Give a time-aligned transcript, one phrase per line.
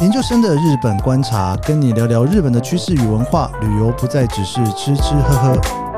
[0.00, 3.50] 研究生的日本观察，跟你聊聊日本的趋势与文化。
[3.60, 5.89] 旅游不再只是吃吃喝喝。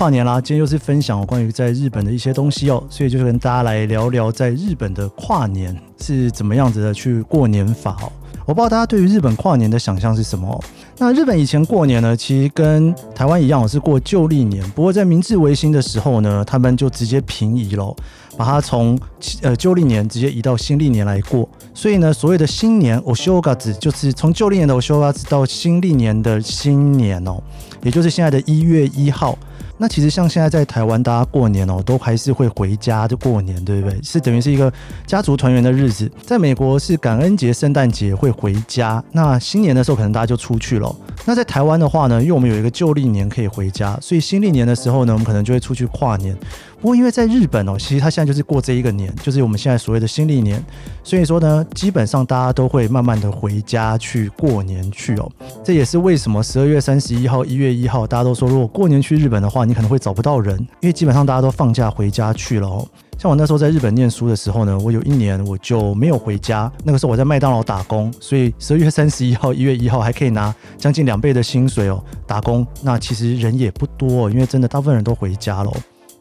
[0.00, 0.40] 跨年啦！
[0.40, 8.10] 今天又是分享关于在日本的一些东西哦，所以就是跟大家来聊聊在日本的跨年是怎么样子的去过年法哦。
[8.46, 10.58] 我不知道大家对于日本跨年的想象是什么。
[10.96, 14.66] 那日本以前过年呢，其实跟台湾一样，是过旧历年。
[14.70, 17.94] 不过在明治维新的时候呢，他们就直接平移了，
[18.36, 18.98] 把它从
[19.42, 21.48] 呃旧历年直接移到新历年来过。
[21.72, 25.26] 所以呢，所谓的新年 o s h o g a z 就是从旧历年的 o s h o g a z
[25.28, 27.40] 到新历年的新年哦，
[27.82, 29.38] 也就是现在的一月一号。
[29.82, 33.98] 那其实像现在在台湾，大家过年哦，都还是会回家就过年，对不对？
[34.02, 34.70] 是等于是一个
[35.06, 36.10] 家族团圆的日子。
[36.22, 40.94] 在美国是感恩节、圣诞节会回家，那新年的时候可能大家就出去了。
[41.24, 46.36] 那在台湾的话呢，因为我们有一个旧历年可以回家，所以新历年的时候呢，我们可能就会出去跨年。
[46.80, 50.62] 不过，因为在日本哦，其实他现在就是过这一个年，就是我们现在所谓的新历年，
[51.04, 55.30] 所以说呢，基本上大家都会慢慢的回家去过年去哦。
[55.62, 62.88] 这也是为什么十二月三十一号、一月一号，大家都说如果过年去日本的话，你可能会找不到人，因为基本上大家都放假回家去了哦。
[63.18, 72.66] 像我那时候在日本念书的时候呢，我有一年我就没有回家，那个时候我在麦当劳打工，所以十二月三十一号、一月一号还可以拿将近两倍的薪水哦，打工。
[72.80, 75.70] 那其实人也不多，因为真的大部分人都回家了。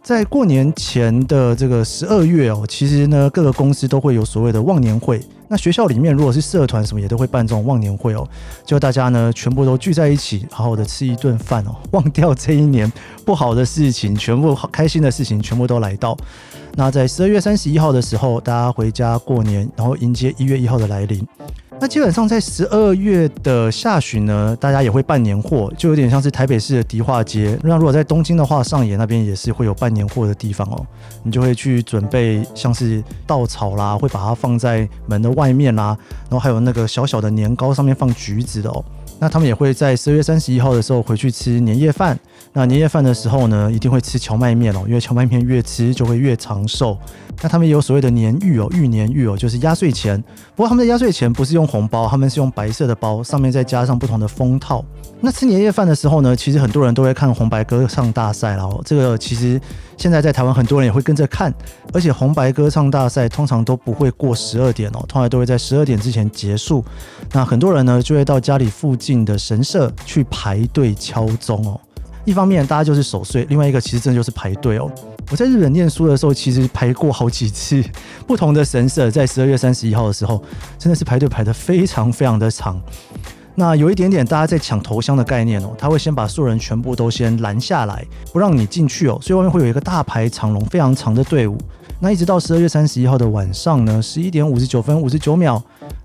[0.02, 5.22] 在过年前的这个十二月哦，其实呢，各个公司都会有所谓的忘年会。
[5.50, 8.26] 那学校里面如果是社团什么，也都会办这种忘年会哦，
[8.64, 12.90] 就大家呢全部都聚在一起，好好的吃一顿饭哦，忘掉这一年
[13.26, 16.16] 不好的事情，全部好开心的事情全部都来到。
[16.76, 21.28] 那在十二月三十一号的时候，大家回家过年，然后迎接一月一号的来临。
[21.82, 27.58] 那基本上在十二月的下旬呢，大家也会办年货，就有点像是台北市的迪化街。
[27.64, 30.86] 那如果在东京的话，上野那边也是会有办年货的地方哦。
[31.24, 38.84] 你就会去准备像是稻草啦，会把它放在门的外面啦，然后还有那个小小的年糕上面放橘子的哦。
[39.22, 42.18] 那他们也会在十二月三十一号的时候回去吃年夜饭。
[42.54, 46.98] 那年夜饭的时候呢，一定会吃荞麦面哦，因为荞麦面越吃就会越长寿。
[47.42, 50.22] 那他们也有所谓的年玉哦，玉年玉哦，就是压岁钱。
[50.56, 54.84] 不过他们的压岁钱不是用红包，他们是用白色的包，上面再加上不同的封套。
[55.22, 59.60] 那吃年夜饭的时候呢，其实很多人都会看红白歌唱大赛然后这个其实
[59.98, 61.54] 现在在台湾很多人也会跟着看，
[61.94, 66.84] 而且红白歌唱大赛通常都不会过十二点哦，通常都会在十二点之前结束。
[67.32, 71.80] 那很多人呢就会到家里附近的神社去排队敲钟哦。
[72.26, 74.92] 一方面大家就是守岁，另外一个其实真的就是排队哦。
[75.32, 77.84] 我在日本念书的时候，其实排过好几次
[78.26, 80.44] 不同的神社，在十二月三十一号的时候，
[80.80, 82.82] 真的是排队排的非常非常的长。
[83.54, 88.04] 那有一点点大家在抢头香的概念哦，他会先把所有人全部都先拦下来，
[88.34, 91.56] 不让你进去哦，所以外面会有一个大排长龙、非常长的队伍。
[92.00, 95.62] 那一直到十二月三十一号的晚上呢，十一点五十九分五十九秒。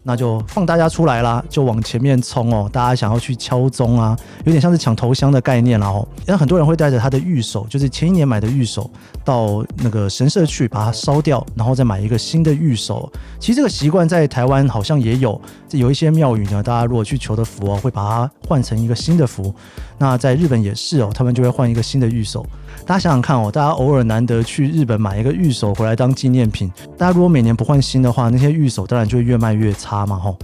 [0.07, 2.69] 那就放大家出来啦，就往前面冲哦！
[2.71, 6.07] 大家想要去敲钟啊，有点像是抢头香的概念了哦。
[6.27, 8.91] 那很多人会带着他的玉手，就是前一年买的玉手，
[9.25, 13.11] 到那个神社去把它烧掉，然后再买一个新的玉手。
[13.41, 19.55] 其实这个习惯在台湾好像也有，有一些庙宇呢，大家如果去求的福哦，会把它换成一个新的福。
[19.97, 22.45] 那在日本也是哦，他们就会换一个新的玉手。
[22.85, 30.37] 大家想想看哦，大家偶尔难得去日本买一个玉手回来当纪念品，大家如果每年不换新的话，那些玉手当然就会越卖越差嘛吼。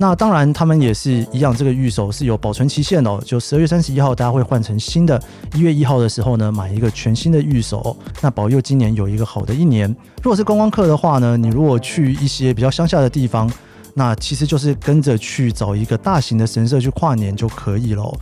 [0.00, 5.20] 那当然他们也是一样，这个玉手是有保存期限哦，就十二月三十一号大家会换成新的，
[5.54, 9.88] 一月一号的时候呢买一个全新的玉手，那保佑今年有一个好的一年。
[10.22, 13.50] 如果是观光客的话呢，你如果去一些比较乡下的地方，
[13.94, 18.16] 那其实就是跟着去找一个大型的神社去跨年就可以了。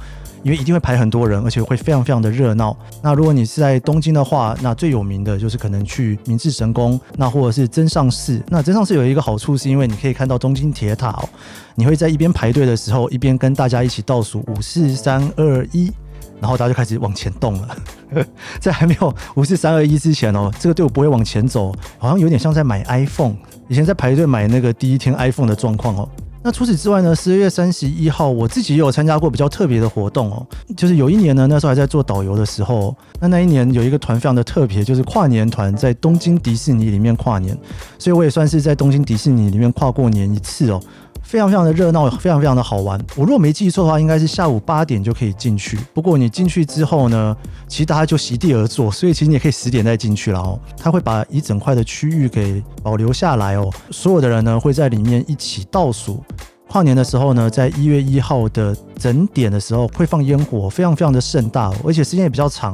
[0.46, 2.76] 因为一定会排很多人，而且会非常非常的热闹。
[3.02, 8.40] 那如果你是在东京的话，那最有名的就是可能去明治神宫，那或者是真上寺。
[8.46, 11.28] 那真上寺有一个好处，是因为你可以看到东京铁塔哦。
[11.74, 15.92] 你会在一边排队的时候，一边跟大家一起倒数五四三二一，
[16.40, 17.76] 然后大家就开始往前动了。
[18.60, 23.34] 在还没有五四三二一之前哦，这个队伍不会往前走，好像有点像在买 iPhone。
[23.66, 26.08] 以前在排队买那个第一天 iPhone 的状况哦。
[26.46, 27.12] 那除此之外呢？
[27.12, 30.46] 十二月三十一号，我自己也有参加过比较特别的活动哦。
[30.76, 37.58] 就是有一年呢，那时候还在做导游的时候，那那一年有一个团非常的特别，就是跨年团在东京迪士尼里面跨年，
[37.98, 40.80] 所以我也算是在东京迪士尼里面跨过年一次哦。
[41.26, 42.96] 非常非常的热闹，非常非常的好玩。
[43.16, 45.76] 我如果没记错的话，应该是下午八点就可以进去。
[45.92, 47.36] 不过你进去之后呢，
[47.66, 50.56] 其实大家就席地而坐，所以其实你也可以十点再进去了哦。
[50.76, 56.22] 他会把一整块的区域给保留下来哦，所有的人呢会在里面一起倒数。
[56.68, 62.72] 跨年的时候呢，在一月一号的整点的时候会放烟火，非常非常的盛大，而且时间也比较长。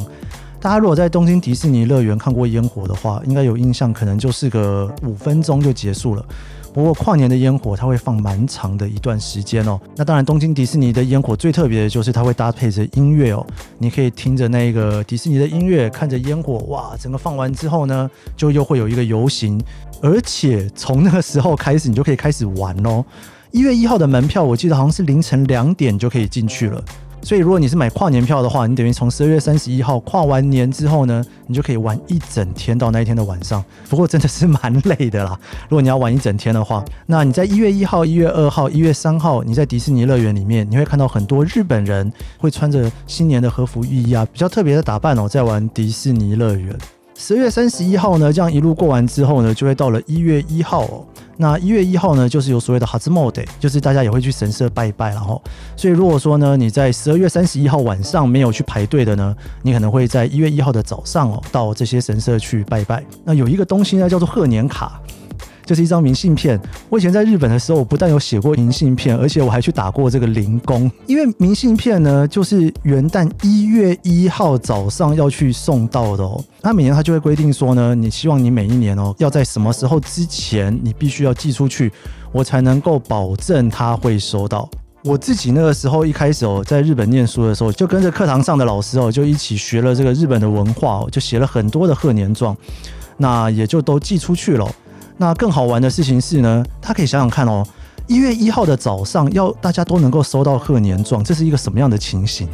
[0.61, 6.25] 大家如果在东京迪士尼乐园看过烟火的话，应该有印象，可能就是个五分钟就结束了。
[6.73, 9.79] 不过跨年的烟火它会放蛮长的一段时间哦。
[9.95, 13.47] 那当然，东京迪士尼的烟火最特别的就是它会搭配着音乐哦，
[13.79, 19.63] 你可以听着那个迪士尼的音乐，看着烟火，哇，整个放完之后呢，就又会有一个游行，
[20.01, 23.05] 而且从那个时候开始，你就可以开始玩哦。
[23.51, 26.83] 一月一号的门票，我记得好像是凌晨两点就可以进去了。
[27.23, 33.65] 所以，如果你是买跨年票的话，你等于从十二月三十一号跨完年之后呢，你就可以玩一整天到那一天的晚上。
[33.89, 35.39] 不过真的是蛮累的啦。
[35.69, 46.77] 如果你要玩一整天的话，那你在一月一号、一月二号、一月三号，你在迪士尼乐园里面，你会看到很多日本人会穿着新年的和服浴衣啊，比较特别的打扮哦，在玩迪士尼乐园。
[47.15, 51.05] 十月三十一号呢，这样一路过完之后呢，就会到了一月一号哦。
[51.37, 55.41] 那一月一号呢，就是有所谓的 h a z m o Day，就是大家也会去神社拜一拜，然后，
[55.77, 63.03] 所以如果说呢，你在十二月三十一号晚上没有去排队的呢，你可能会在一月一号的早上哦，到这些神社去拜拜。
[63.25, 65.01] 那有一个东西呢，叫做贺年卡。
[65.65, 66.61] 就是一张明信片。
[66.89, 70.91] 我以前在日本的时候，我不但有写过明信片，而且我还去打过这个零工。
[71.07, 76.43] 因为明信片呢，就是元旦一月一号早上要去送到的哦。
[76.61, 81.93] 那每年他就会规定说呢，你希望你每一年哦，要在什么时候之前，你必须要寄出去，
[82.33, 84.69] 我才能够保证他会收到。
[85.05, 92.57] 我自己那个时候一开始哦，在日本念书的时候，就跟着课堂上的老师哦，就一起学了这个日本的文化哦，就写了很多的贺年状，
[93.17, 94.65] 那也就都寄出去了。
[95.17, 97.67] 那更好玩的事情是呢，他可以想想看哦，
[98.07, 102.49] 一月一号的早上要大家都能够收到贺年状，这是一个什么样的情形？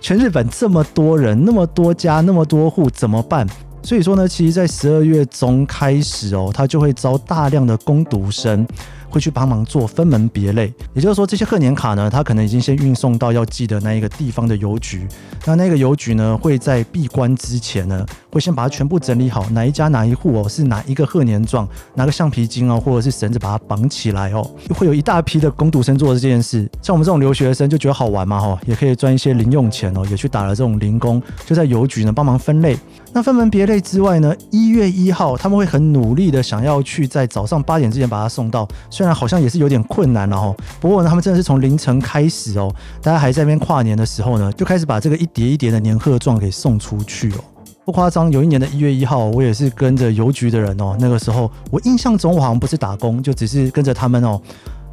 [0.00, 3.46] 全日本这么多人，那么多家，那么多户，怎么办？
[3.82, 8.66] 所以说呢，其实，在十二月中开始哦，他就会招大量的攻读生。
[9.10, 15.08] 会去帮忙做分门别类，也就是说，这些贺年卡呢，他可能已经先运送到要寄的那一个地方的邮局，
[15.46, 26.68] 那那个邮局呢，会在闭关之前呢，会先把它全部整理好，哪一家哪一户哦，是哪一个贺年状，拿个橡皮筋哦，或者是绳子把它绑起来哦，会有一大批的工读生做这件事。
[26.82, 32.76] 像我们这种留学生就觉得好玩嘛，哈，也可以赚一些零用钱哦，也去打了这种零工，就在邮局呢帮忙分类。
[33.12, 38.68] 那分门别类之外呢，一月一号他们会很努力的想要去在早上八点之前把它送到。
[38.90, 42.72] 虽然好像也是有点困难了哈，不过呢，他们真的是从凌晨开始哦，
[43.02, 47.44] 大家还在那边跨年的时候呢，就开始把这个一叠一叠的年贺状给送出去哦，
[47.88, 48.30] 不夸张。
[48.30, 54.38] 有一年的一月一号，我也是跟着邮局的人哦，那个时候我印象中我好像不是打工，就只是跟着他们哦，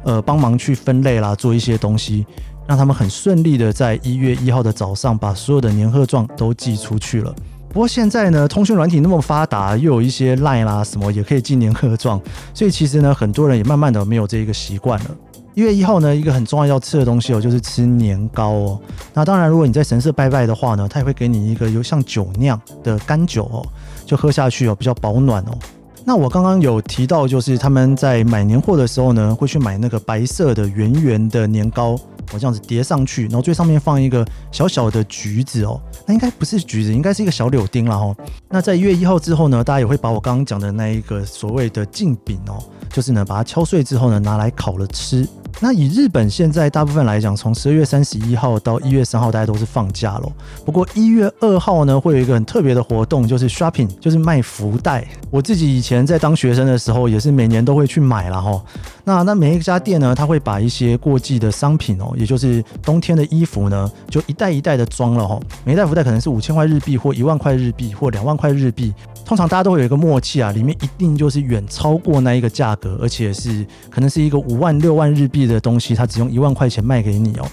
[0.02, 2.24] 呃，帮忙去分类啦，做一些东西，
[2.66, 7.34] 让他们很顺利的在一月一号的早上把所有的年贺状都寄出去了。
[7.68, 12.18] 不过现在呢，通讯软体那么发达，又有一些 Line 啦什么也可以寄年贺状，
[12.54, 15.10] 所以其实呢，很多人也慢慢的没有这一个习惯了。
[15.56, 18.80] 一月一号呢，一个很重要要吃的东西哦，就是吃年糕哦。
[19.14, 23.64] 那当然，如果你在神社拜拜的话呢，他也会给你一个有像酒酿的干酒哦，
[24.04, 25.58] 就喝下去哦，比较保暖哦。
[26.04, 31.98] 那我刚刚有提到，就是他们在买年货的时候呢，会去买那个白色的圆圆的年糕。
[32.32, 38.14] 我这样子叠上去，然后最上面放一个小小的橘子哦，那应该不是橘子，应该是一个小柳丁了哦。
[38.50, 45.26] 那在一月一号之后呢，大家也会把我刚刚讲的那一个所谓的镜饼哦，就是呢把它敲碎之后呢拿来烤了吃。
[45.58, 50.30] 那以日本现在大部分来讲，从十二月三十一号到一月三号，大家都是放假喽。
[50.66, 55.06] 不过一月二号呢，会有一个很特别的活动，就是 shopping，就是卖福袋。
[55.30, 58.62] 我自己以前在当学生的时候，也是每年都会去买了哈。
[59.04, 65.40] 那那每一家店呢，他会把一些过季的商品哦，也就是冬天的衣服呢，就一袋一袋的装了哈。
[65.64, 68.92] 每一袋福袋可能是五千块日币，或一万块日币，或两万块日币。
[69.24, 77.46] 通常大家都会有一个默契啊，里面一定就是远超过那一个价格，而且是可能是一个五万六万日币的东西，它只用一万块钱卖给你哦。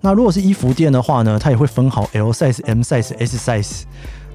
[0.00, 3.82] 那如果是衣服店的话呢，它也会分好 L size、M size、S size。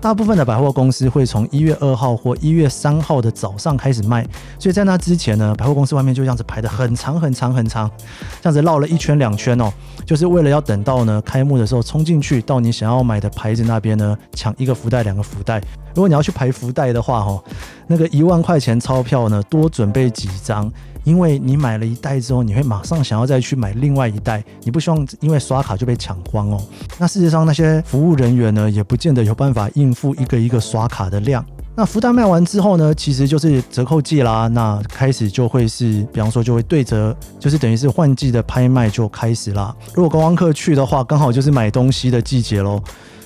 [0.02, 4.22] 大部分的百货公司会从一月二号或一月三号的早上开始卖，
[4.60, 7.90] 所以在那之前呢，百货公司外面就这样子排的很长很长很长，
[8.42, 9.72] 这样子绕了一圈两圈哦，
[10.06, 15.62] 就是为了要等到呢开幕的时候冲进去到你想要买的牌子那边呢抢一个福袋两个福袋。
[15.96, 17.42] 如果你要去排福袋的话哦，
[17.88, 20.70] 那个一万块钱钞票呢多准备几张。
[21.04, 26.62] 因为你买了一袋之后，你会马上想要再去买另外一袋，你不希望因为刷卡就被抢光哦。
[26.98, 31.46] 那事实上，那些服务人员呢，也不见得有办法应付一个一个刷卡的量。
[31.76, 34.48] 那福袋卖完之后呢，其实就是折扣季啦。
[34.48, 39.76] 那开始就会是，比方说就会对折，就是等于是换季的拍卖就开始啦。
[39.96, 42.80] 如果观光客去的话，刚好就是买东西的季节喽。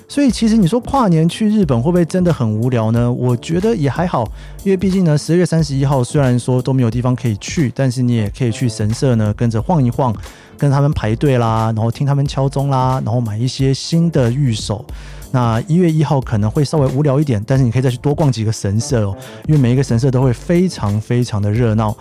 [0.10, 3.12] 所以其实你说跨年去日本会不会真的很无聊呢？
[3.12, 4.24] 我觉得也还好，
[4.64, 10.16] 因为毕竟呢，十二月三十一号虽然说都没有地方可以去，但是你也可以去神社呢，跟着晃一晃，
[10.58, 14.86] 跟他们排队啦，然后听他们敲钟啦，然后买一些新的玉手。
[15.32, 21.94] 那一月一号可能会稍微无聊一点，但是你可以再去多逛几个神社哦，因为每一个神社都会非常非常的热闹。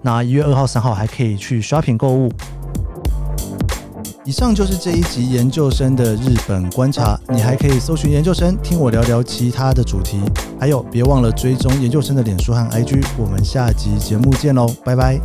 [0.00, 2.32] 那一月二号、三号还可以去 shopping 购物。
[4.26, 10.20] 以上就是这一集研究生的日本观察，你还可以搜寻研究生，听我聊聊其他的主题。
[10.58, 13.02] 还有，别忘了追踪研究生的脸书和 IG。
[13.16, 15.18] 我们下集节目见喽，拜拜。